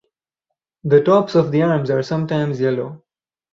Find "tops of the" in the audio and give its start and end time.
1.03-1.61